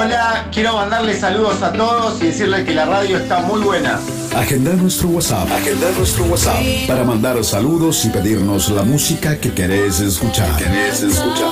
[0.00, 3.98] Hola, quiero mandarles saludos a todos y decirles que la radio está muy buena.
[4.36, 5.50] Agenda nuestro WhatsApp.
[5.50, 6.62] Agenda nuestro WhatsApp.
[6.86, 10.56] Para mandar saludos y pedirnos la música que querés escuchar.
[10.56, 11.50] querés escuchar.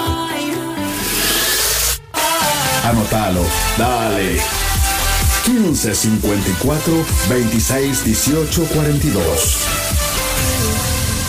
[2.84, 3.42] Anótalo.
[3.76, 4.40] Dale.
[5.44, 6.92] 15 54
[7.28, 9.58] 26 18 42.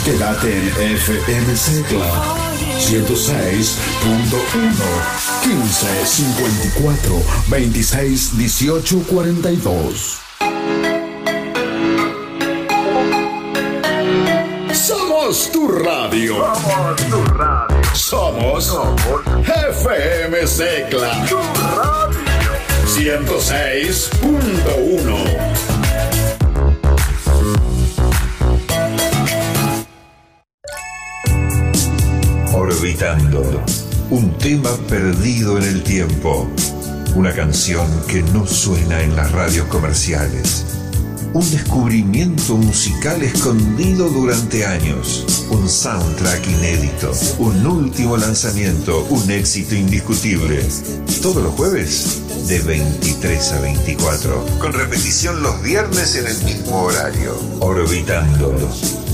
[0.06, 2.47] Quédate en FM Secla
[2.80, 10.20] 106.1 15 54 26 18 42.
[14.74, 16.36] Somos tu radio.
[16.54, 17.82] Somos tu radio.
[17.94, 18.72] Somos,
[19.46, 21.12] FM Secla.
[21.28, 21.38] Tu
[21.76, 22.16] radio.
[22.86, 25.67] 106.1.
[34.10, 36.50] Un tema perdido en el tiempo.
[37.16, 40.66] Una canción que no suena en las radios comerciales.
[41.34, 45.46] Un descubrimiento musical escondido durante años.
[45.50, 47.12] Un soundtrack inédito.
[47.40, 49.06] Un último lanzamiento.
[49.10, 50.66] Un éxito indiscutible.
[51.22, 54.46] Todos los jueves de 23 a 24.
[54.60, 57.38] Con repetición los viernes en el mismo horario.
[57.60, 58.56] Orbitando.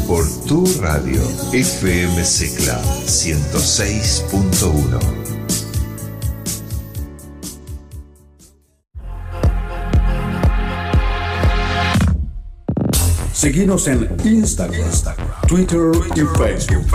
[0.07, 1.19] Por tu radio.
[1.51, 4.99] FM Secla 106.1.
[13.33, 14.91] Seguimos en Instagram,
[15.47, 16.85] Twitter y Facebook.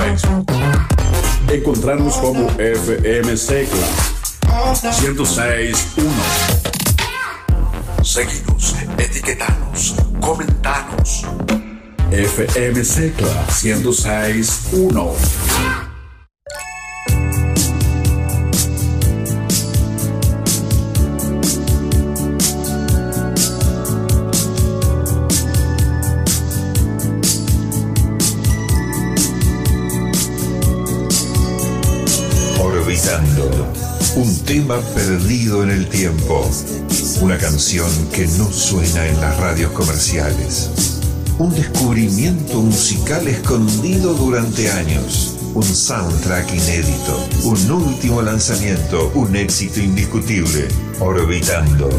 [1.51, 4.18] Encontrarnos como FM Secla
[4.59, 6.03] 106.1.
[8.03, 11.23] Seguimos, etiquetanos, comentanos.
[12.11, 15.88] FM Secla 106.1.
[34.49, 36.51] tema perdido en el tiempo.
[37.21, 40.71] Una canción que no suena en las radios comerciales.
[41.39, 45.37] Un descubrimiento musical escondido durante años.
[45.53, 47.29] Un soundtrack inédito.
[47.45, 49.13] Un último lanzamiento.
[49.15, 50.67] Un éxito indiscutible.
[50.99, 51.91] Orbitando.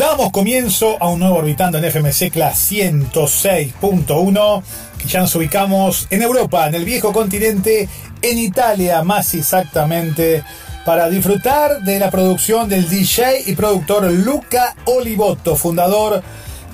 [0.00, 4.62] Damos comienzo a un nuevo Orbitando en FMC Class 106.1,
[4.96, 7.86] que ya nos ubicamos en Europa, en el viejo continente,
[8.22, 10.42] en Italia más exactamente,
[10.86, 16.22] para disfrutar de la producción del DJ y productor Luca Olivotto, fundador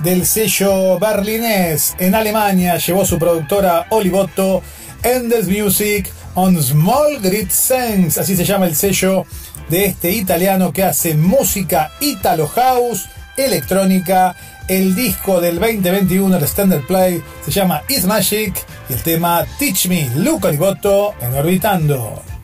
[0.05, 4.63] del sello berlinés en Alemania, llevó su productora Olivotto,
[5.03, 9.27] Endless Music on Small Grid Sense, así se llama el sello
[9.69, 14.35] de este italiano que hace música Italo House, electrónica.
[14.69, 18.55] El disco del 2021, el Standard Play, se llama It's Magic
[18.89, 22.36] y el tema Teach Me, Luca Olivotto en Orbitando.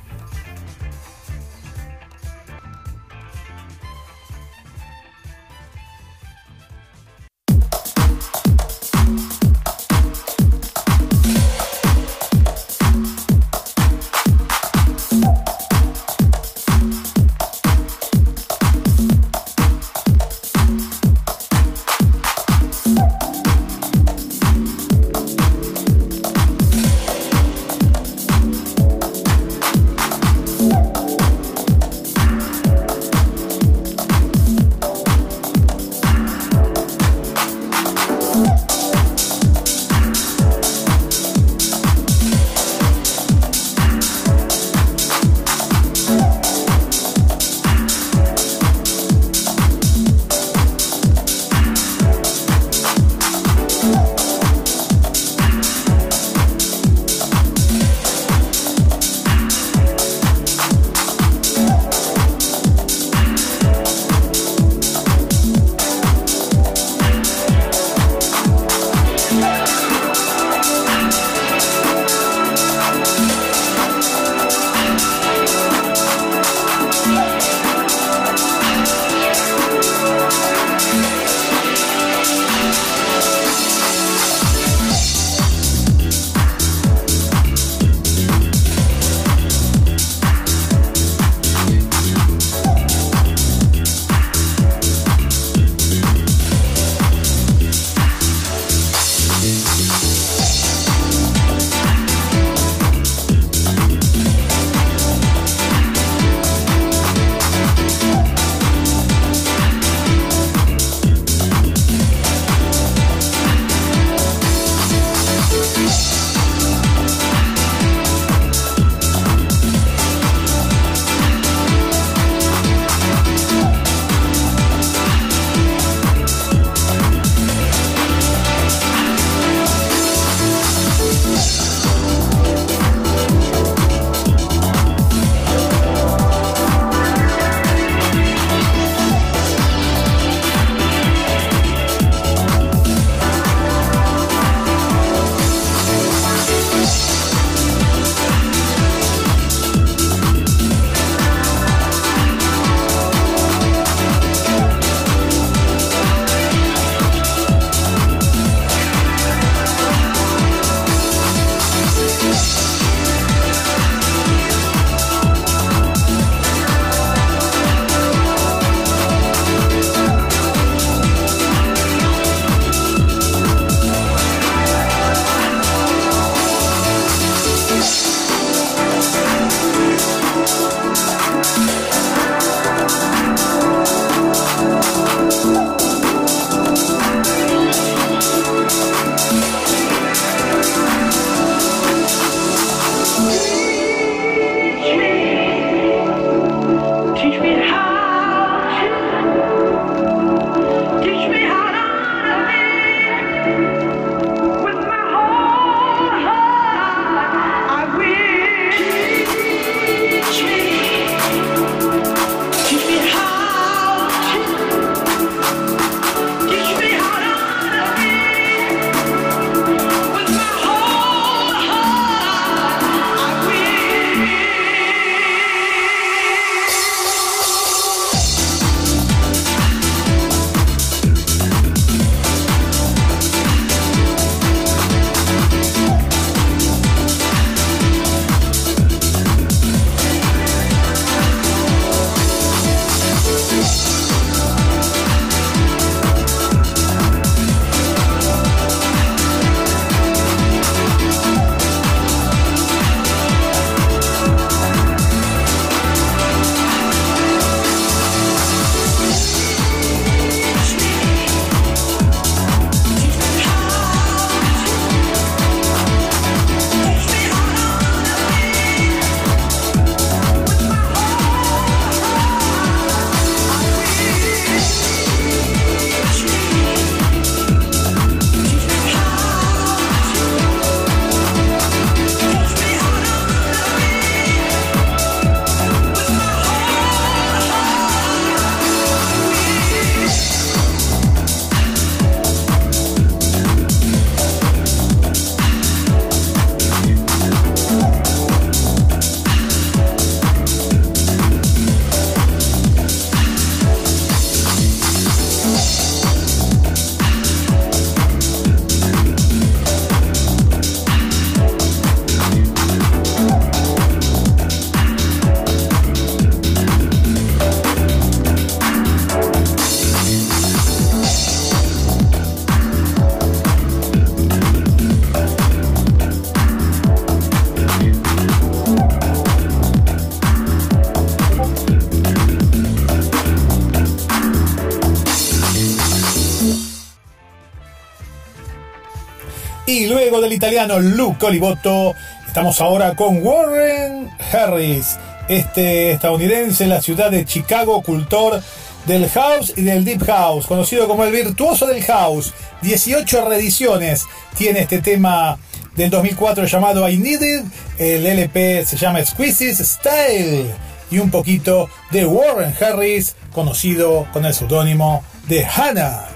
[339.81, 341.95] Luego del italiano Luke Olivotto,
[342.27, 344.99] estamos ahora con Warren Harris,
[345.29, 348.43] este estadounidense en la ciudad de Chicago, cultor
[348.87, 352.35] del house y del deep house, conocido como el virtuoso del house.
[352.61, 354.05] 18 reediciones
[354.37, 355.39] tiene este tema
[355.75, 357.45] del 2004 llamado I Needed,
[357.79, 360.51] el LP se llama Exquisite Style
[360.91, 366.12] y un poquito de Warren Harris, conocido con el seudónimo de Hannah.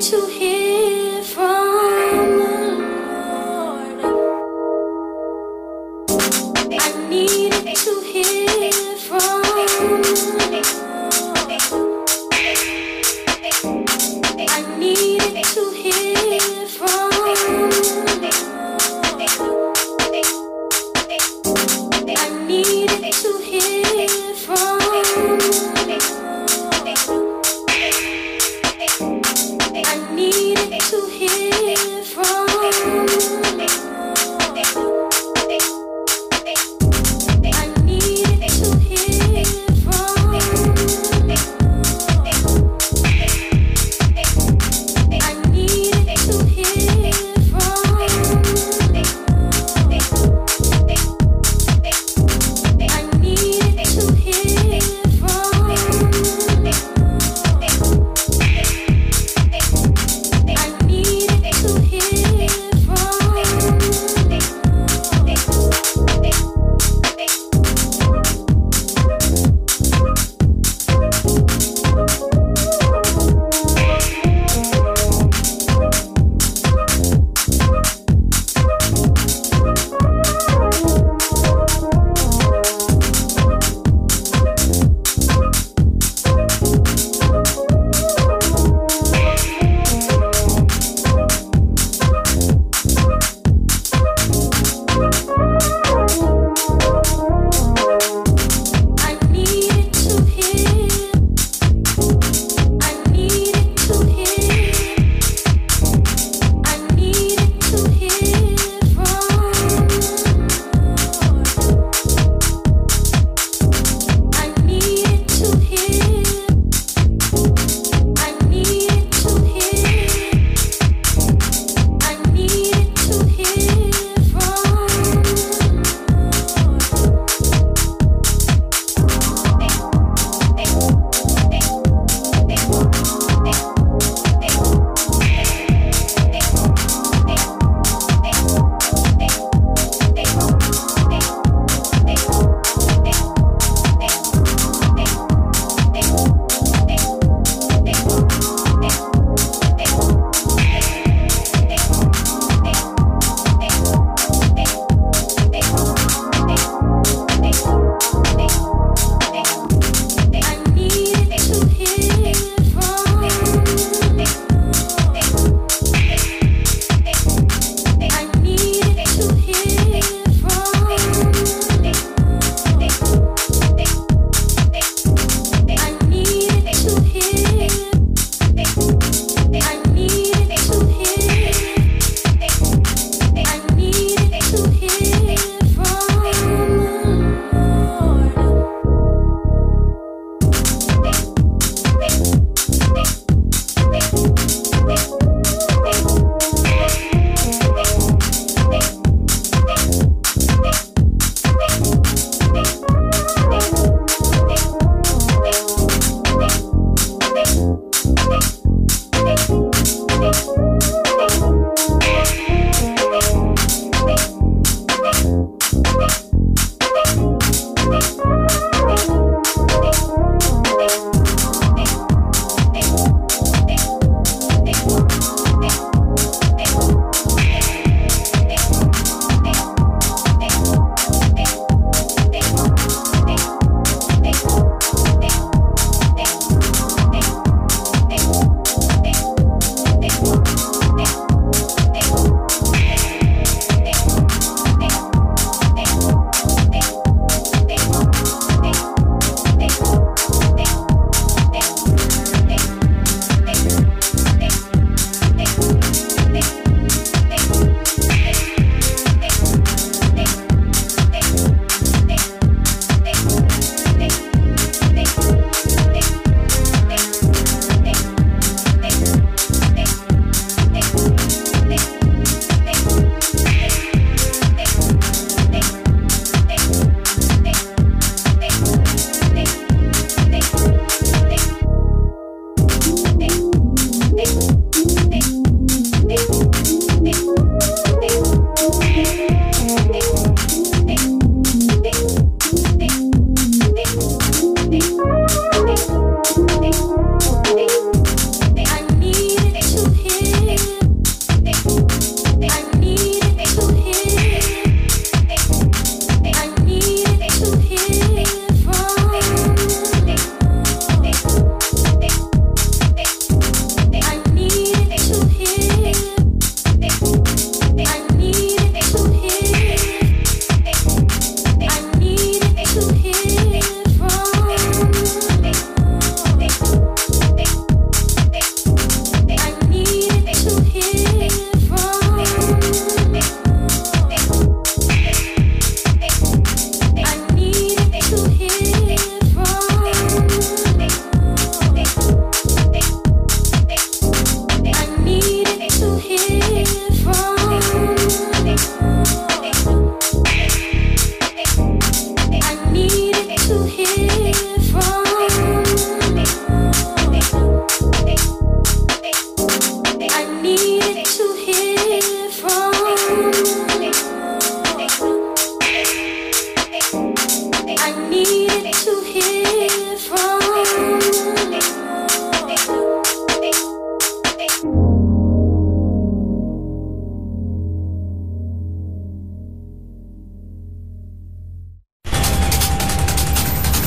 [0.00, 0.59] To hear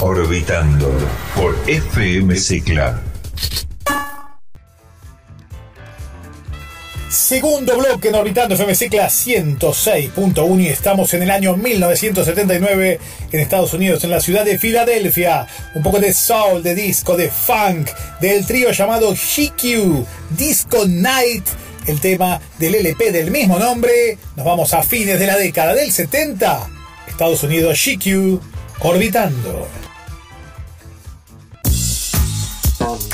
[0.05, 0.91] Orbitando
[1.33, 3.01] por FM Secla.
[7.09, 12.99] Segundo bloque en Orbitando FM Cicla 106.1 y estamos en el año 1979
[13.31, 15.47] en Estados Unidos, en la ciudad de Filadelfia.
[15.73, 17.89] Un poco de soul, de disco, de funk,
[18.19, 20.05] del trío llamado GQ,
[20.37, 21.45] Disco Night,
[21.87, 24.17] el tema del LP del mismo nombre.
[24.35, 26.69] Nos vamos a fines de la década del 70.
[27.07, 28.41] Estados Unidos, GQ,
[28.81, 29.82] Orbitando.
[32.83, 33.12] Y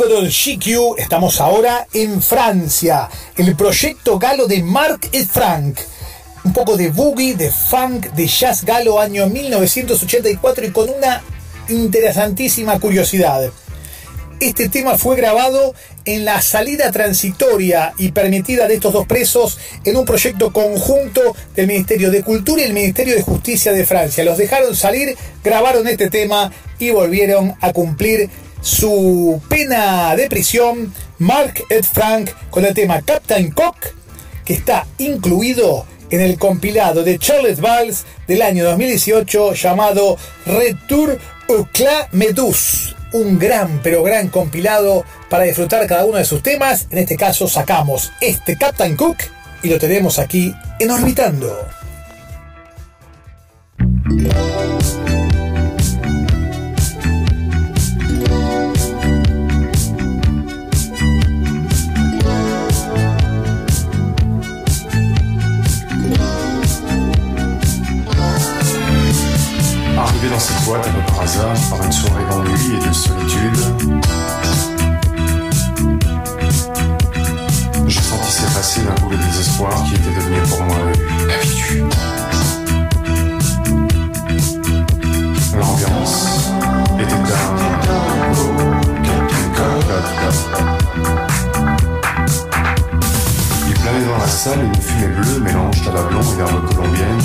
[0.00, 5.78] luego del GQ estamos ahora en Francia, el proyecto galo de Marc et Frank.
[6.42, 11.22] Un poco de boogie, de funk, de jazz galo año 1984 y con una
[11.68, 13.50] interesantísima curiosidad.
[14.40, 15.74] Este tema fue grabado
[16.06, 21.66] en la salida transitoria y permitida de estos dos presos en un proyecto conjunto del
[21.66, 24.24] Ministerio de Cultura y el Ministerio de Justicia de Francia.
[24.24, 28.30] Los dejaron salir, grabaron este tema y volvieron a cumplir
[28.62, 30.92] su de prisión.
[31.18, 33.76] Mark et Frank con el tema Captain Cock,
[34.44, 41.68] que está incluido en el compilado de Charles Valls del año 2018 llamado Retour au
[42.12, 46.86] Medus un gran, pero gran compilado para disfrutar cada uno de sus temas.
[46.90, 49.18] En este caso sacamos este Captain Cook
[49.62, 51.79] y lo tenemos aquí en Orbitando.
[70.70, 73.58] Boîte par hasard, par une soirée d'ennui et de solitude,
[77.88, 80.76] j'ai senti s'effacer d'un coup le désespoir qui était devenu pour moi
[81.24, 81.92] une habitude.
[85.58, 86.50] L'ambiance
[87.00, 87.60] était dingue.
[93.66, 97.19] Il planait dans la salle une fumée bleue mélange à la et l'herbe colombienne.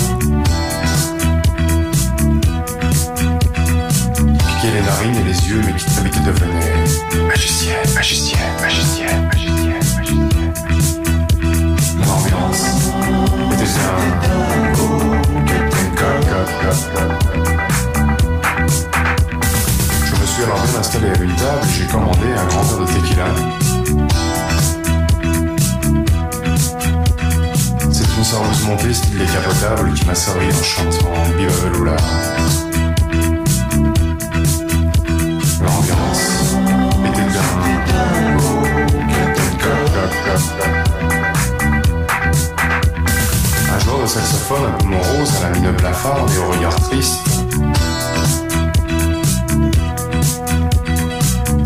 [5.64, 10.52] Mais qui très vite devenait magicienne, magicienne, magicienne, magicienne, magicienne.
[11.98, 12.62] L'ambiance
[13.52, 13.70] était
[14.78, 14.96] oh.
[20.04, 22.78] Je me suis alors bien installé à une table et j'ai commandé un grand verre
[22.78, 23.28] de tequila.
[27.92, 31.96] C'est une serveuse montée style décapotable qui m'a servi en chantant Viva
[43.74, 47.20] Un joueur de saxophone un peu morose à la mine blafarde et au regard triste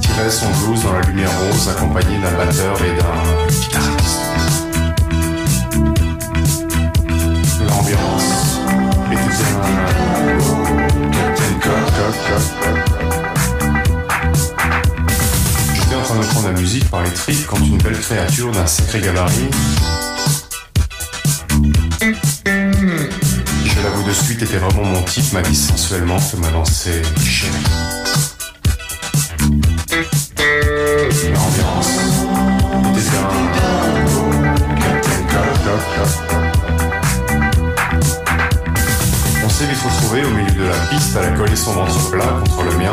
[0.01, 3.90] tirait son blues dans la lumière rose accompagné d'un batteur et d'un guitariste.
[16.53, 19.51] La musique par les tripes quand une belle créature d'un sacré gabarit,
[23.65, 27.53] je l'avoue de suite était vraiment mon type, m'a dit sensuellement que m'a lancé chérie.
[39.45, 42.41] On s'est vite retrouvé au milieu de la piste à la coller son ventre plat
[42.45, 42.93] contre le mien.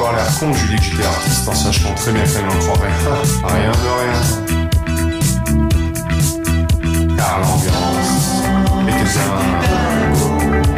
[0.00, 2.58] Avoir l'air con, je lui dis que j'étais artiste en sachant très bien qu'elle n'en
[2.58, 3.20] croirait pas.
[3.52, 4.20] Rien de rien.
[7.16, 8.42] Car l'ambiance
[8.88, 9.30] était un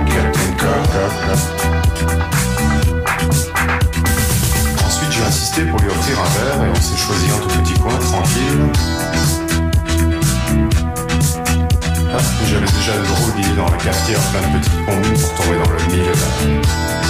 [0.06, 0.90] Captain Cock.
[4.84, 7.78] Ensuite, j'ai insisté pour lui offrir un verre et on s'est choisi un tout petit
[7.78, 8.72] coin tranquille.
[12.12, 12.18] Ah,
[12.50, 15.70] J'avais déjà de drôles d'idées dans la cafetière, plein de petites combines pour tomber dans
[15.70, 17.01] le mille.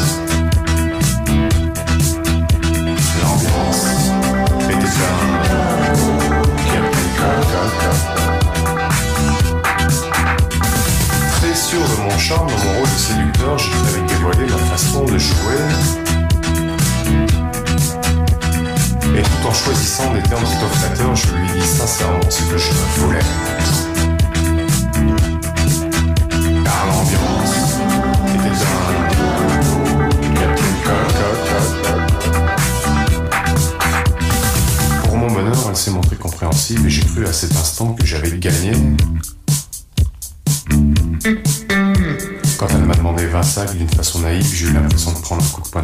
[12.28, 15.58] Dans mon rôle de séducteur, j'ai très vite dévoilé ma façon de jouer.
[19.16, 22.70] Et tout en choisissant des termes plutôt flatteurs, je lui dis sincèrement ce que je
[22.98, 23.18] voulais.
[26.64, 27.56] Car l'ambiance
[28.35, 29.12] était dingue.
[35.04, 38.38] Pour mon bonheur, elle s'est montrée compréhensive et j'ai cru à cet instant que j'avais
[38.38, 38.72] gagné.
[43.74, 45.82] D'une façon naïve, j'ai eu l'impression de prendre un coup de poing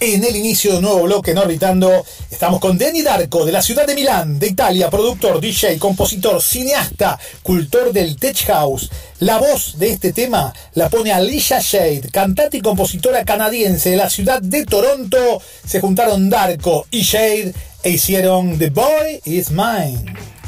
[0.00, 3.60] En el inicio de un nuevo bloque en Orbitando, estamos con Denny Darko, de la
[3.60, 8.90] ciudad de Milán, de Italia, productor, DJ, compositor, cineasta, cultor del Tech House.
[9.18, 14.08] La voz de este tema la pone Alicia Shade, cantante y compositora canadiense de la
[14.08, 15.42] ciudad de Toronto.
[15.66, 20.39] Se juntaron Darko y Shade e hicieron The Boy Is Mine.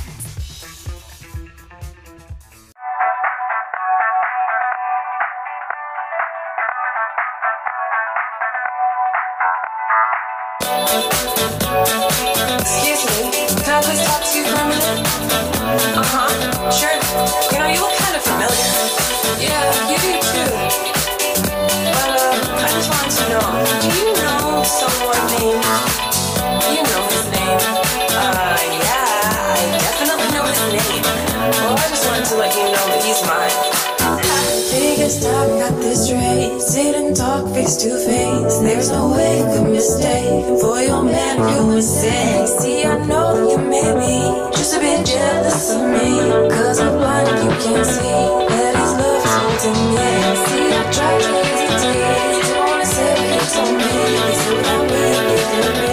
[37.63, 38.59] Face to face.
[38.59, 40.61] There's no way you could mistake.
[40.61, 42.47] For your man, you insane.
[42.47, 44.17] See, I know you may be
[44.57, 46.09] just a bit jealous of me.
[46.51, 50.11] Cause I'm blind you can't see that his love is holding me.
[50.45, 52.53] See, I tried to hesitate.
[52.53, 53.93] Don't wanna say you me.
[54.33, 55.92] It's without me, get through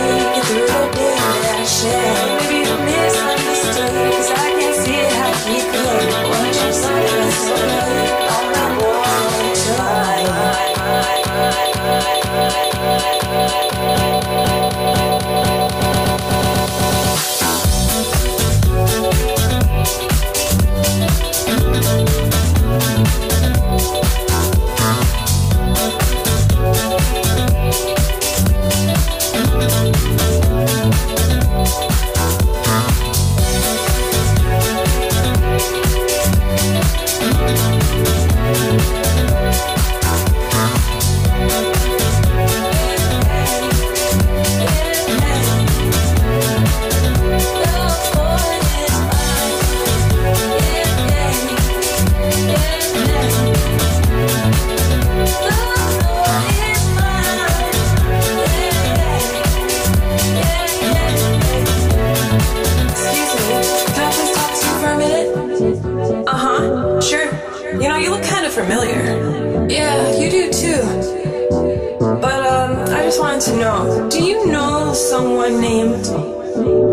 [73.60, 76.06] know do you know someone named.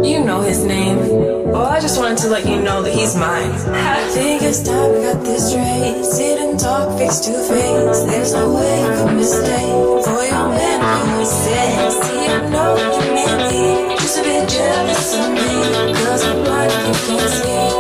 [0.05, 0.99] You know his name.
[1.51, 3.51] Well, I just wanted to let you know that he's mine.
[4.15, 4.73] Biggest I
[5.07, 6.05] got this straight.
[6.05, 8.01] Sit and talk face to face.
[8.11, 10.05] There's no way you could mistake.
[10.07, 11.91] For your man, you insane.
[12.03, 13.07] See, I know you
[13.51, 15.95] be just a bit jealous of me.
[15.95, 17.76] Cause I'm blind, you can't see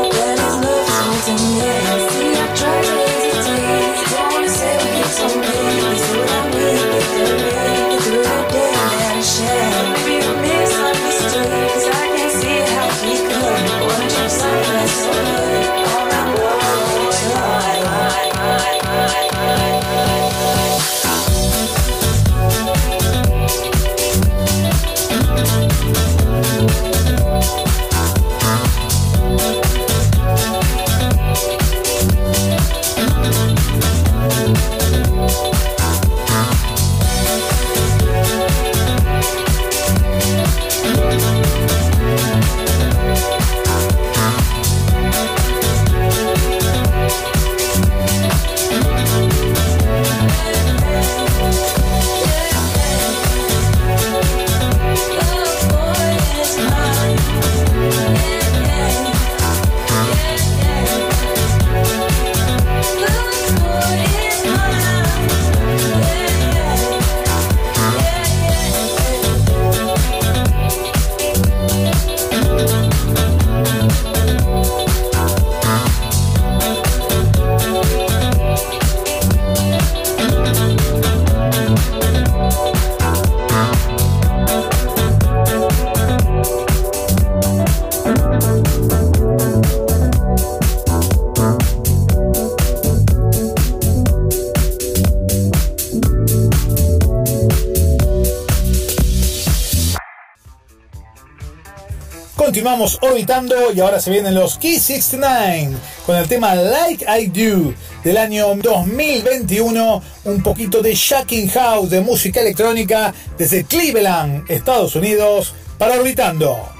[102.66, 107.72] Continuamos orbitando y ahora se vienen los Key 69 con el tema Like I Do
[108.02, 115.55] del año 2021, un poquito de Shacking House de música electrónica desde Cleveland, Estados Unidos,
[115.79, 116.75] para orbitando.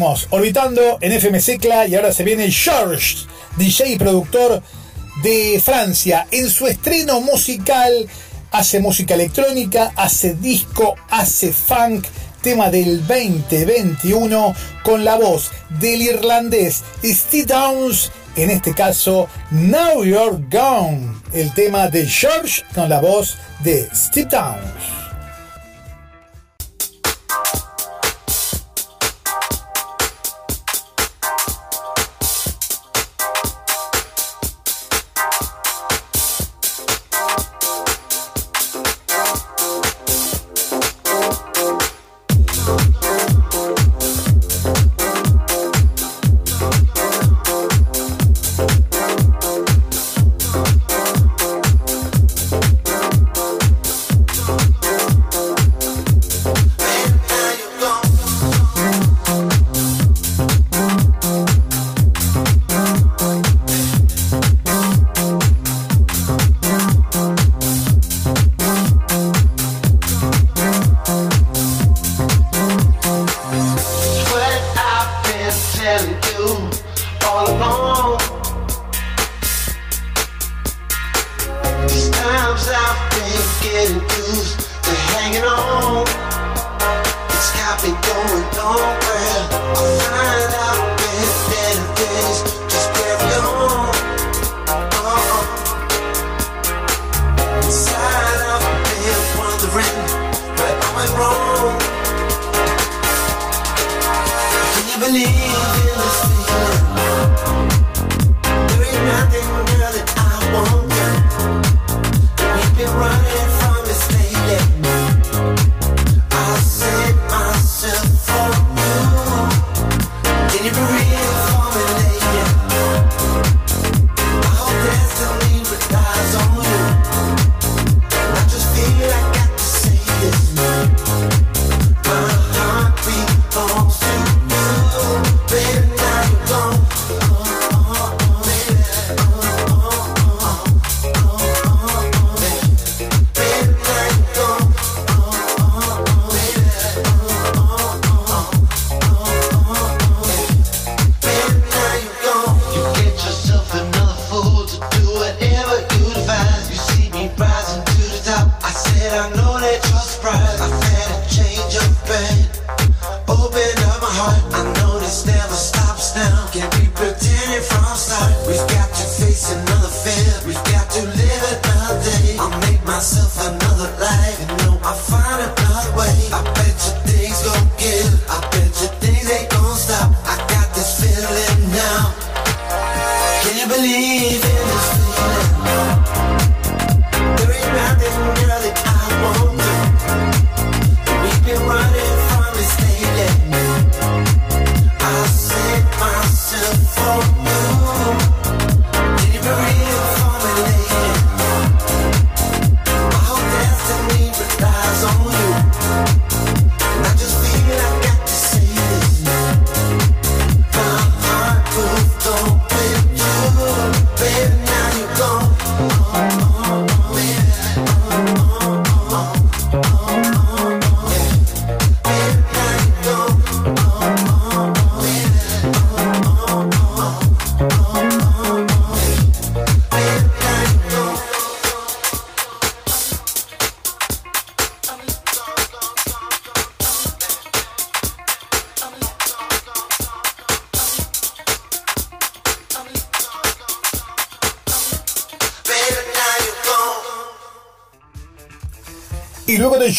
[0.00, 3.26] Orbitando en FM Secla y ahora se viene George,
[3.58, 4.62] DJ y productor
[5.22, 6.26] de Francia.
[6.30, 8.08] En su estreno musical
[8.50, 12.06] hace música electrónica, hace disco, hace funk,
[12.40, 20.42] tema del 2021 con la voz del irlandés Steve Downs, en este caso Now You're
[20.50, 24.99] Gone, el tema de George con la voz de Steve Downs.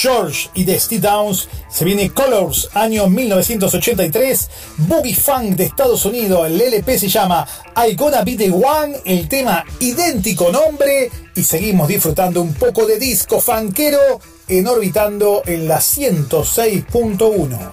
[0.01, 1.47] George y de Steve Downs.
[1.69, 4.49] Se viene Colors, año 1983.
[4.77, 6.47] Boogie Funk de Estados Unidos.
[6.47, 8.99] El LP se llama I Gonna Be The One.
[9.05, 11.11] El tema idéntico nombre.
[11.35, 13.99] Y seguimos disfrutando un poco de disco fanquero
[14.47, 17.71] en Orbitando en la 106.1.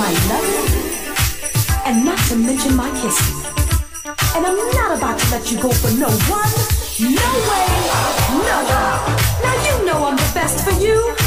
[0.00, 0.80] my loving.
[1.84, 3.36] And not to mention my kissing.
[4.34, 6.52] And I'm not about to let you go for no one,
[7.18, 7.68] no way,
[8.48, 8.58] no.
[9.44, 11.19] Now you know I'm the best for you.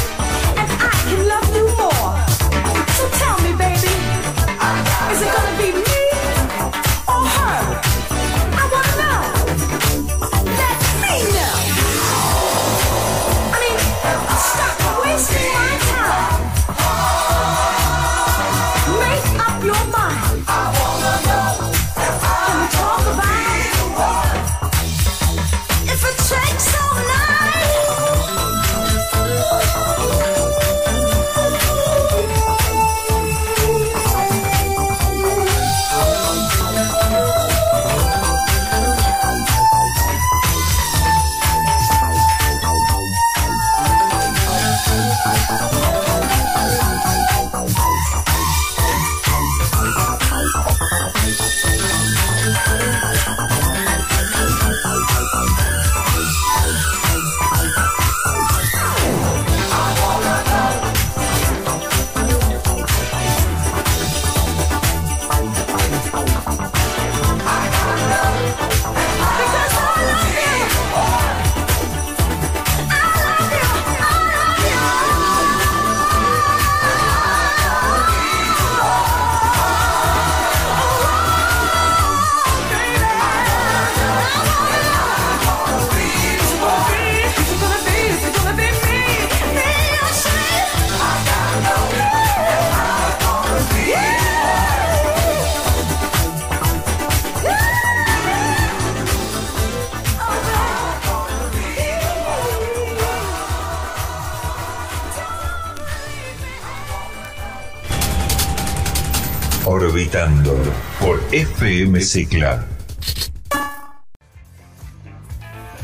[112.04, 112.64] FM Cicla.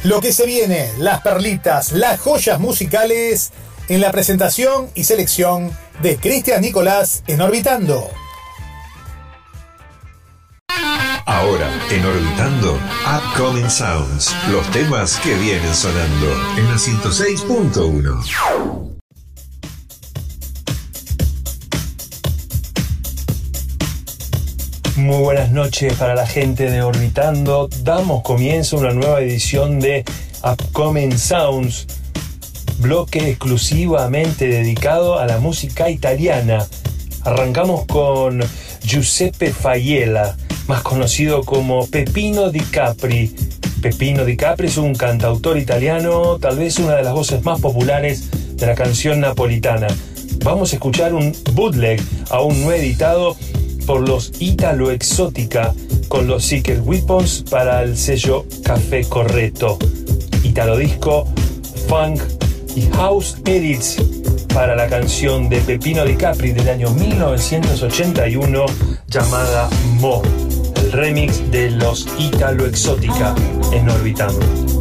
[0.05, 3.53] Lo que se viene, las perlitas, las joyas musicales
[3.89, 5.71] en la presentación y selección
[6.03, 8.09] de Cristian Nicolás en Orbitando.
[11.27, 14.35] Ahora, en Orbitando, Upcoming Sounds.
[14.51, 18.90] Los temas que vienen sonando en la 106.1.
[25.11, 27.69] Muy buenas noches para la gente de Orbitando.
[27.83, 30.05] Damos comienzo a una nueva edición de
[30.45, 31.89] Upcoming Sounds,
[32.79, 36.65] bloque exclusivamente dedicado a la música italiana.
[37.25, 38.41] Arrancamos con
[38.85, 40.37] Giuseppe Faiella,
[40.69, 43.35] más conocido como Pepino Di Capri.
[43.83, 48.31] Pepino Di Capri es un cantautor italiano, tal vez una de las voces más populares
[48.55, 49.89] de la canción napolitana.
[50.45, 52.01] Vamos a escuchar un bootleg
[52.31, 53.37] aún no editado
[53.91, 55.75] por los Italo Exótica
[56.07, 59.81] con los Secret Weapons para el sello Café Corretto.
[60.45, 61.27] Italo Disco,
[61.89, 62.23] Funk
[62.77, 63.97] y House Edits
[64.55, 68.65] para la canción de Pepino Di Capri del año 1981
[69.09, 69.69] llamada
[69.99, 70.23] Mo,
[70.77, 73.35] el remix de los Italo Exótica
[73.73, 74.80] en Orbitando.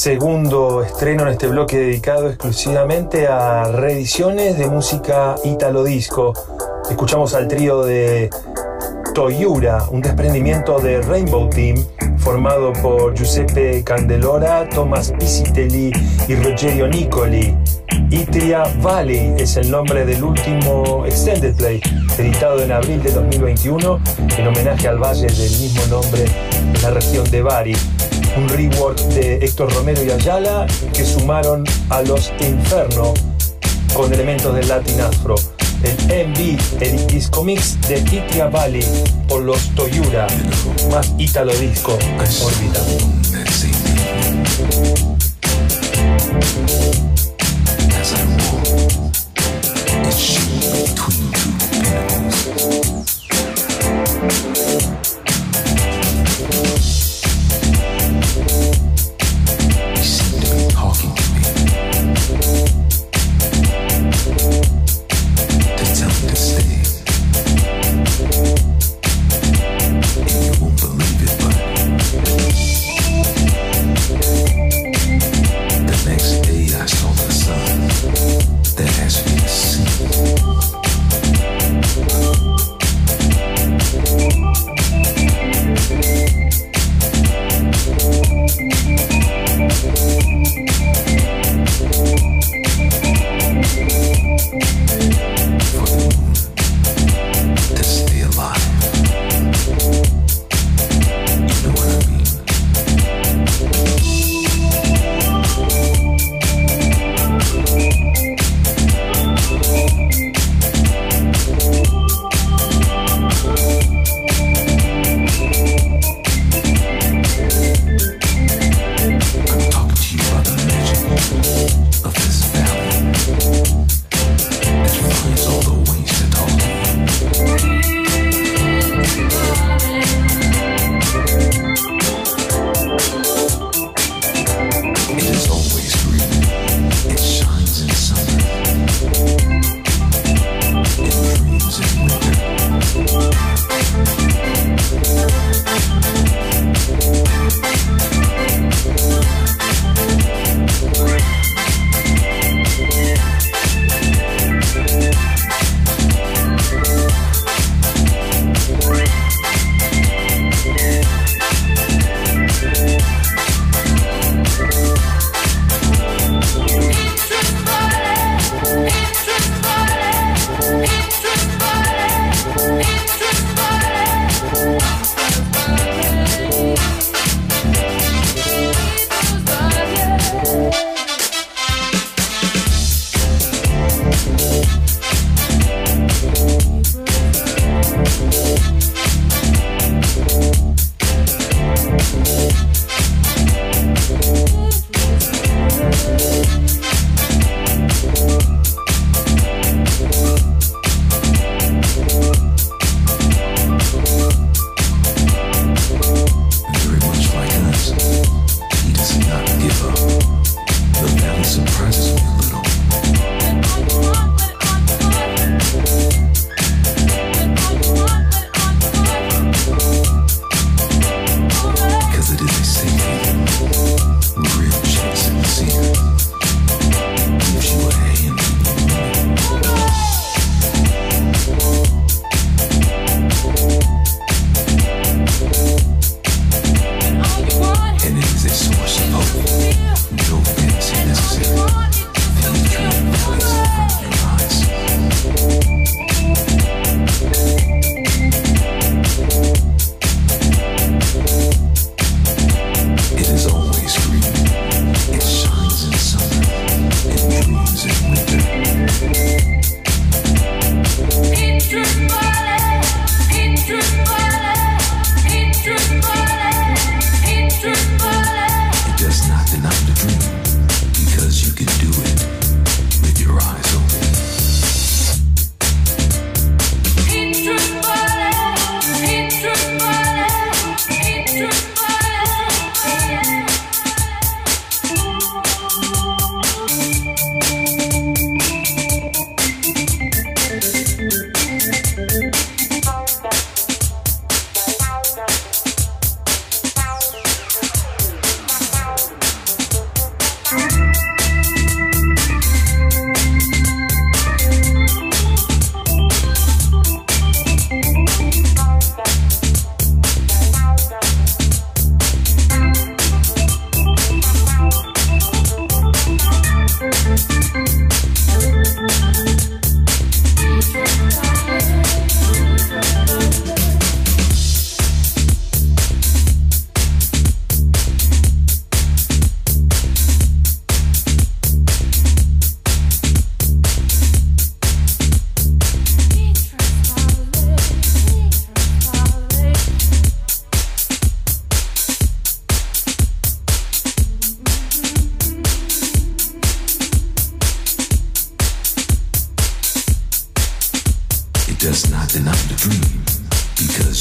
[0.00, 6.32] Segundo estreno en este bloque dedicado exclusivamente a reediciones de música italo disco.
[6.88, 8.30] Escuchamos al trío de
[9.14, 11.84] Toyura, un desprendimiento de Rainbow Team
[12.16, 15.92] formado por Giuseppe Candelora, Thomas Pisitelli
[16.26, 17.54] y Rogerio Nicoli.
[18.08, 21.78] Itria Valley es el nombre del último extended play,
[22.16, 24.00] editado en abril de 2021
[24.38, 26.24] en homenaje al valle del mismo nombre
[26.74, 27.76] en la región de Bari.
[28.36, 33.14] Un rework de Héctor Romero y Ayala que sumaron a los Inferno
[33.94, 35.34] con elementos del Latin Afro.
[35.82, 38.84] El MV, el disco mix de Itria Valley
[39.28, 40.26] por los Toyura,
[40.90, 41.98] más Italo Disco,
[42.44, 42.80] órbita.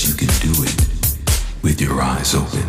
[0.08, 0.76] You can do it
[1.62, 2.64] with your eyes open.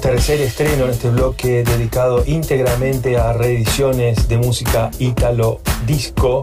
[0.00, 6.42] Tercer estreno en este bloque dedicado íntegramente a reediciones de música ítalo disco.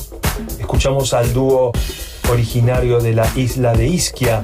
[0.59, 1.71] Escuchamos al dúo
[2.29, 4.43] originario de la isla de Ischia,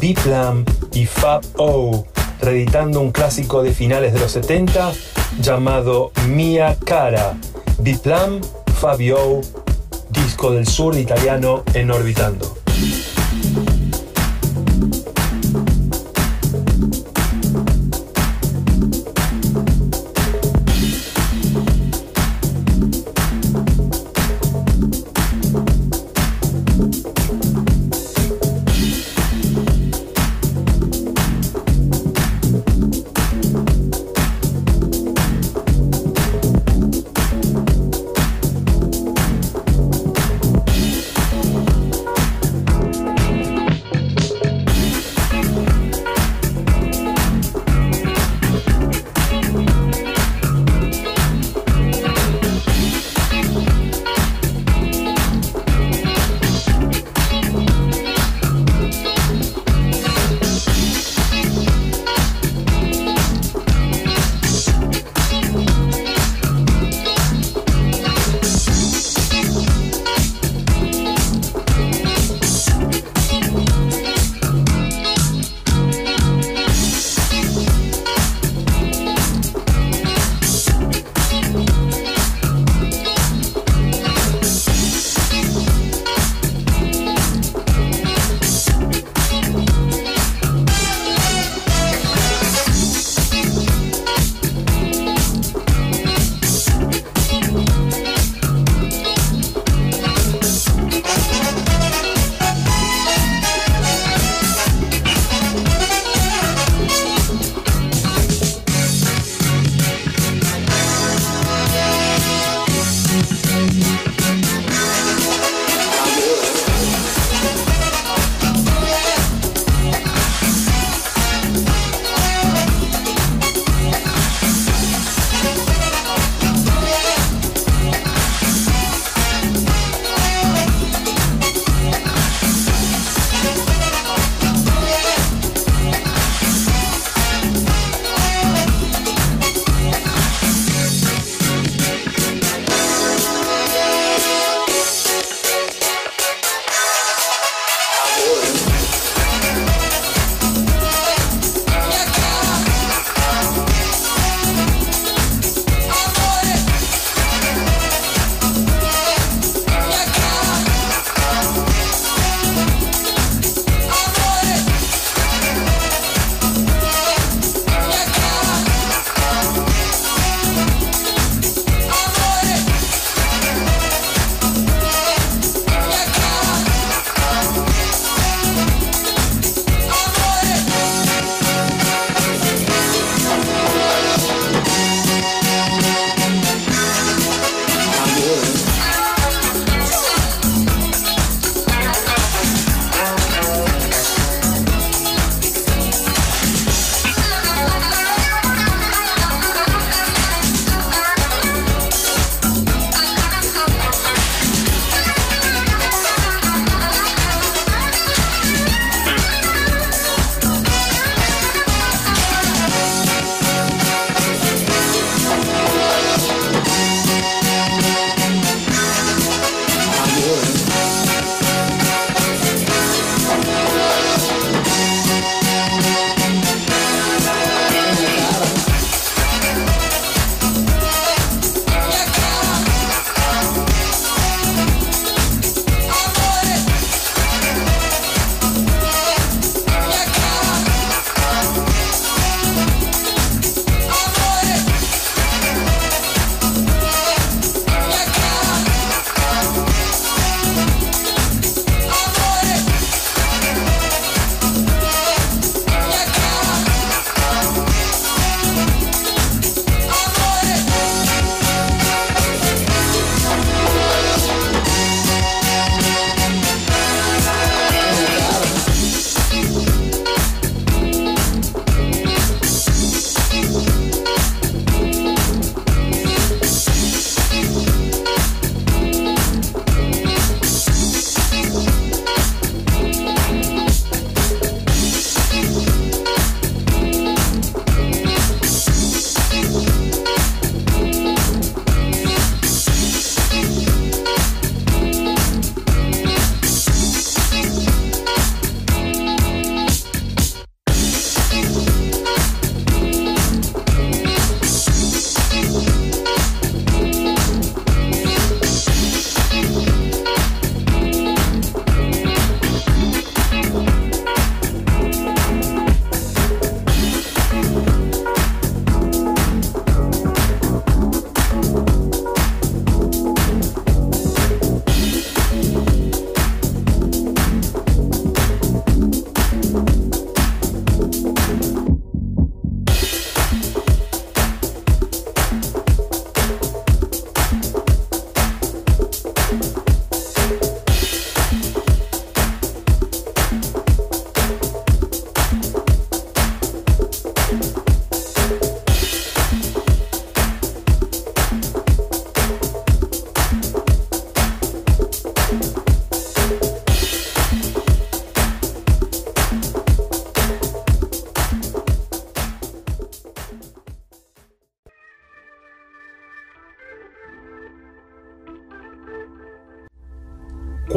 [0.00, 2.06] Biplam y Fab O,
[2.40, 4.92] reeditando un clásico de finales de los 70
[5.40, 7.36] llamado Mia Cara.
[7.78, 8.40] Biplam,
[8.80, 9.40] Fabio,
[10.10, 12.56] disco del sur italiano en Orbitando.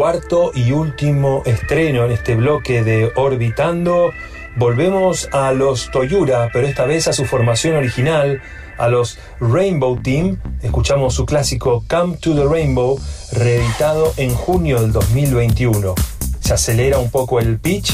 [0.08, 4.14] Cuarto y último estreno en este bloque de Orbitando.
[4.56, 8.42] Volvemos a los Toyura, pero esta vez a su formación original,
[8.78, 10.40] a los Rainbow Team.
[10.62, 12.98] Escuchamos su clásico Come to the Rainbow,
[13.34, 15.94] reeditado en junio del 2021.
[16.40, 17.94] Se acelera un poco el pitch,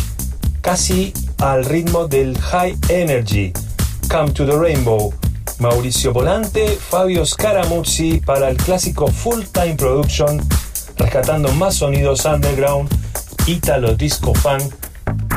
[0.62, 3.54] casi al ritmo del High Energy.
[4.08, 5.12] Come to the Rainbow.
[5.58, 10.42] Mauricio Volante, Fabio Scaramuzzi para el clásico Full Time Production,
[11.04, 12.90] rescatando más sonidos underground,
[13.46, 14.74] Italo Disco Funk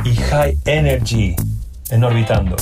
[0.05, 1.35] y High Energy
[1.91, 2.55] en Orbitando.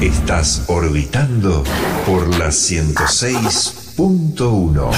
[0.00, 1.62] Estás orbitando
[2.04, 4.90] por la 106.1.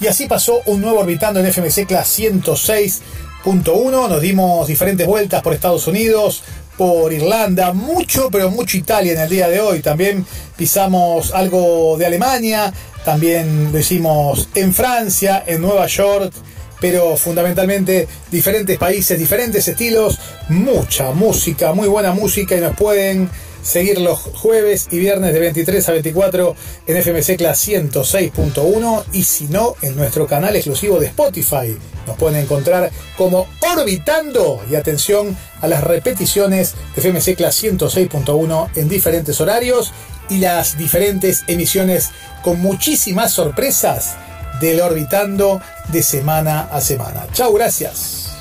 [0.00, 4.08] Y así pasó un nuevo orbitando en FMC Class 106.1.
[4.08, 6.42] Nos dimos diferentes vueltas por Estados Unidos,
[6.76, 9.80] por Irlanda, mucho, pero mucho Italia en el día de hoy.
[9.80, 10.24] También
[10.56, 12.72] pisamos algo de Alemania,
[13.04, 16.32] también lo hicimos en Francia, en Nueva York,
[16.80, 23.30] pero fundamentalmente diferentes países, diferentes estilos, mucha música, muy buena música y nos pueden
[23.62, 29.46] seguir los jueves y viernes de 23 a 24 en FMC Class 106.1 y si
[29.48, 31.76] no en nuestro canal exclusivo de Spotify.
[32.06, 38.88] Nos pueden encontrar como Orbitando y atención a las repeticiones de FMC Class 106.1 en
[38.88, 39.92] diferentes horarios
[40.28, 42.10] y las diferentes emisiones
[42.42, 44.16] con muchísimas sorpresas
[44.60, 47.26] del Orbitando de semana a semana.
[47.32, 48.32] Chao, gracias.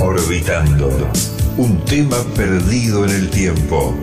[0.00, 0.90] Orbitando.
[1.56, 3.94] Un tema perdido en el tiempo.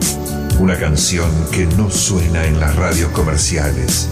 [0.59, 4.07] Una canción que no suena en las radios comerciales.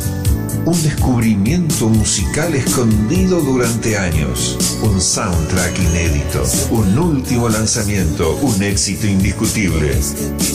[0.65, 4.57] Un descubrimiento musical escondido durante años.
[4.81, 6.41] Un soundtrack inédito.
[6.71, 8.35] Un último lanzamiento.
[8.37, 9.95] Un éxito indiscutible.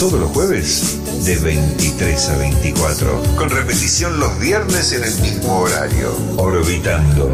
[0.00, 3.22] Todos los jueves de 23 a 24.
[3.36, 6.12] Con repetición los viernes en el mismo horario.
[6.38, 7.32] Orbitando.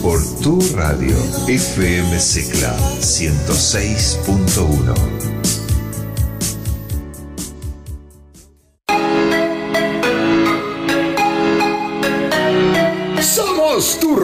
[0.00, 1.16] Por tu radio.
[1.48, 5.63] FM Secla 106.1.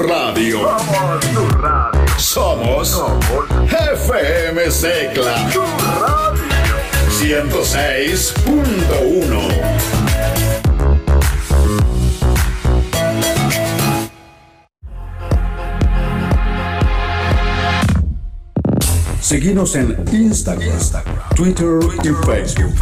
[0.00, 0.58] radio.
[0.58, 2.04] Somos tu radio.
[2.18, 3.02] Somos
[3.68, 6.40] FM Secla Tu radio.
[7.18, 9.50] 106.1.
[19.20, 20.78] Seguimos en Instagram,
[21.36, 22.74] Twitter y Facebook.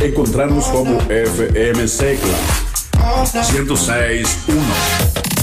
[0.00, 2.34] Encontrarnos como FM Secla
[3.32, 5.37] 106.1.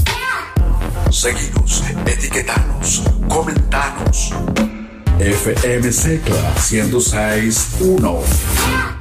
[1.16, 4.32] Seguimos, etiquetanos, comentanos.
[5.18, 8.95] FM Secla 106.1.